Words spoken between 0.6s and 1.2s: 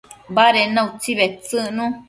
na utsi